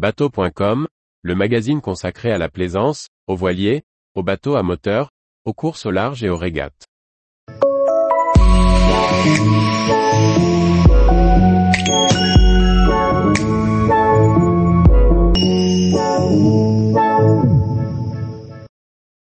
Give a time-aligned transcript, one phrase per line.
[0.00, 0.88] Bateau.com,
[1.20, 3.82] le magazine consacré à la plaisance, aux voiliers,
[4.14, 5.10] aux bateaux à moteur,
[5.44, 6.86] aux courses au large et aux régates.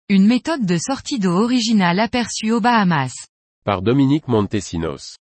[0.09, 3.13] Une méthode de sortie d'eau originale aperçue aux Bahamas.
[3.63, 5.15] Par Dominique Montesinos.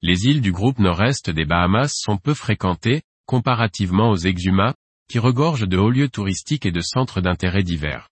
[0.00, 4.74] Les îles du groupe nord-est des Bahamas sont peu fréquentées, comparativement aux exumas,
[5.08, 8.08] qui regorgent de hauts lieux touristiques et de centres d'intérêt divers.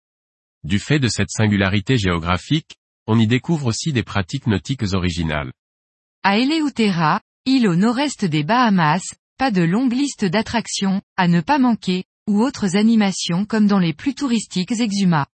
[0.65, 2.77] Du fait de cette singularité géographique,
[3.07, 5.53] on y découvre aussi des pratiques nautiques originales.
[6.23, 9.03] À Eleutera, île au nord-est des Bahamas,
[9.39, 13.95] pas de longue liste d'attractions, à ne pas manquer, ou autres animations comme dans les
[13.95, 15.27] plus touristiques exumas.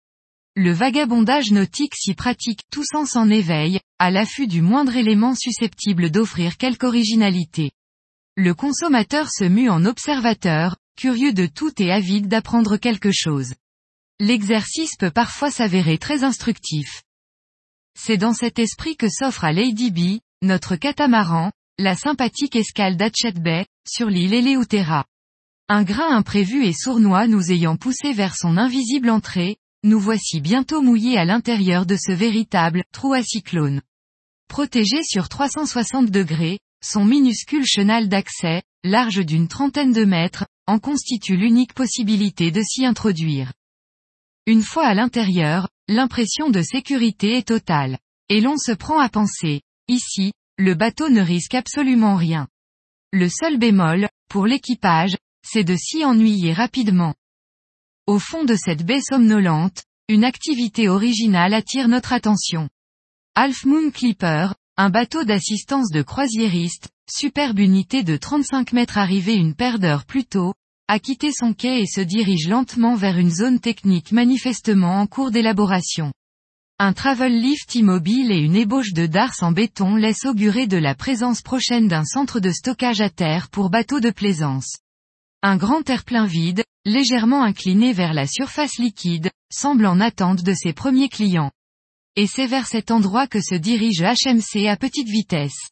[0.55, 6.11] Le vagabondage nautique s'y pratique tous sens en éveil, à l'affût du moindre élément susceptible
[6.11, 7.71] d'offrir quelque originalité.
[8.37, 13.53] Le consommateur se mue en observateur, curieux de tout et avide d'apprendre quelque chose.
[14.19, 17.03] L'exercice peut parfois s'avérer très instructif.
[17.99, 23.33] C'est dans cet esprit que s'offre à Lady B, notre catamaran, la sympathique escale d'Hatchet
[23.33, 25.05] Bay, sur l'île Eleutera.
[25.67, 30.81] Un grain imprévu et sournois nous ayant poussé vers son invisible entrée, nous voici bientôt
[30.81, 33.81] mouillés à l'intérieur de ce véritable trou à cyclone.
[34.47, 41.37] Protégé sur 360 degrés, son minuscule chenal d'accès, large d'une trentaine de mètres, en constitue
[41.37, 43.53] l'unique possibilité de s'y introduire.
[44.45, 47.97] Une fois à l'intérieur, l'impression de sécurité est totale.
[48.29, 52.47] Et l'on se prend à penser, ici, le bateau ne risque absolument rien.
[53.11, 57.13] Le seul bémol, pour l'équipage, c'est de s'y ennuyer rapidement.
[58.07, 62.69] Au fond de cette baie somnolente, une activité originale attire notre attention.
[63.35, 69.53] Half Moon Clipper, un bateau d'assistance de croisiériste, superbe unité de 35 mètres arrivée une
[69.53, 70.53] paire d'heures plus tôt,
[70.87, 75.31] a quitté son quai et se dirige lentement vers une zone technique manifestement en cours
[75.31, 76.11] d'élaboration.
[76.77, 80.93] Un travel lift immobile et une ébauche de darse en béton laissent augurer de la
[80.93, 84.77] présence prochaine d'un centre de stockage à terre pour bateaux de plaisance.
[85.41, 90.73] Un grand terre-plein vide, légèrement incliné vers la surface liquide, semble en attente de ses
[90.73, 91.51] premiers clients.
[92.15, 95.69] Et c'est vers cet endroit que se dirige HMC à petite vitesse.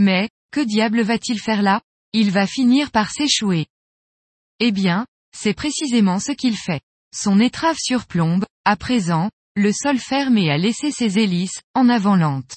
[0.00, 1.82] Mais, que diable va-t-il faire là?
[2.14, 3.66] Il va finir par s'échouer.
[4.58, 5.06] Eh bien,
[5.36, 6.80] c'est précisément ce qu'il fait.
[7.14, 12.56] Son étrave surplombe, à présent, le sol fermé a laissé ses hélices, en avant lente.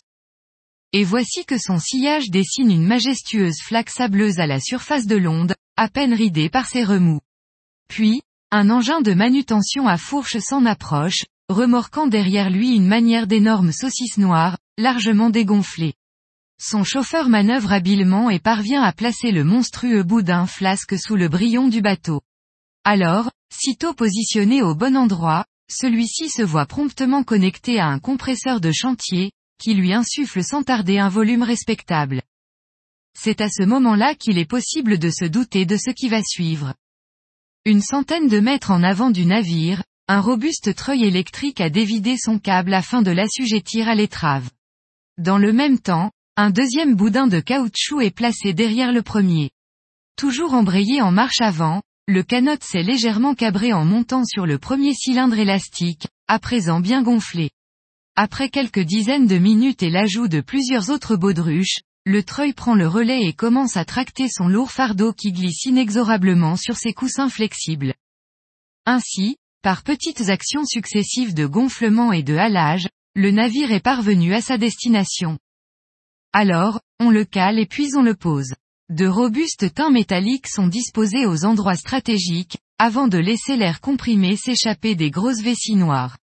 [0.94, 5.54] Et voici que son sillage dessine une majestueuse flaque sableuse à la surface de l'onde,
[5.76, 7.20] à peine ridée par ses remous.
[7.90, 8.22] Puis,
[8.52, 14.18] un engin de manutention à fourche s'en approche, remorquant derrière lui une manière d'énorme saucisse
[14.18, 15.94] noire, largement dégonflée.
[16.60, 21.68] Son chauffeur manœuvre habilement et parvient à placer le monstrueux boudin flasque sous le brillon
[21.68, 22.22] du bateau.
[22.84, 28.72] Alors, sitôt positionné au bon endroit, celui-ci se voit promptement connecté à un compresseur de
[28.72, 32.22] chantier, qui lui insuffle sans tarder un volume respectable.
[33.18, 36.74] C'est à ce moment-là qu'il est possible de se douter de ce qui va suivre.
[37.66, 42.40] Une centaine de mètres en avant du navire, un robuste treuil électrique a dévidé son
[42.40, 44.50] câble afin de l'assujettir à l'étrave.
[45.18, 49.52] Dans le même temps, un deuxième boudin de caoutchouc est placé derrière le premier.
[50.16, 54.96] Toujours embrayé en marche avant, le canot s'est légèrement cabré en montant sur le premier
[54.96, 57.52] cylindre élastique, à présent bien gonflé.
[58.16, 62.88] Après quelques dizaines de minutes et l'ajout de plusieurs autres baudruches, le treuil prend le
[62.88, 67.94] relais et commence à tracter son lourd fardeau qui glisse inexorablement sur ses coussins flexibles.
[68.88, 74.42] Ainsi, par petites actions successives de gonflement et de halage, le navire est parvenu à
[74.42, 75.38] sa destination.
[76.34, 78.56] Alors, on le cale et puis on le pose.
[78.90, 84.96] De robustes teints métalliques sont disposés aux endroits stratégiques, avant de laisser l'air comprimé s'échapper
[84.96, 86.18] des grosses vessies noires.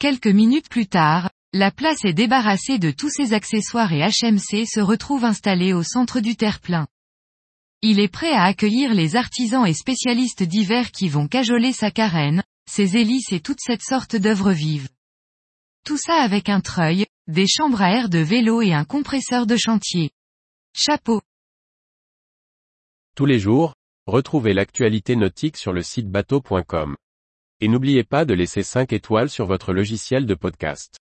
[0.00, 4.80] Quelques minutes plus tard, la place est débarrassée de tous ses accessoires et HMC se
[4.80, 6.86] retrouve installé au centre du terre-plein.
[7.82, 12.42] Il est prêt à accueillir les artisans et spécialistes divers qui vont cajoler sa carène,
[12.68, 14.88] ses hélices et toute cette sorte d'œuvres vives.
[15.86, 19.56] Tout ça avec un treuil, des chambres à air de vélo et un compresseur de
[19.56, 20.10] chantier.
[20.74, 21.22] Chapeau.
[23.14, 23.72] Tous les jours,
[24.08, 26.96] retrouvez l'actualité nautique sur le site bateau.com.
[27.60, 30.98] Et n'oubliez pas de laisser 5 étoiles sur votre logiciel de podcast.